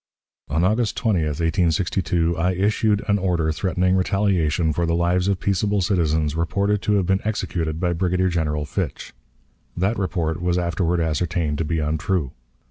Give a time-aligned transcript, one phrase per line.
[0.49, 5.79] On August 20, 1862, I issued an order threatening retaliation for the lives of peaceable
[5.81, 9.13] citizens reported to have been executed by Brigadier General Fitch.
[9.77, 12.31] That report was afterward ascertained to be untrue.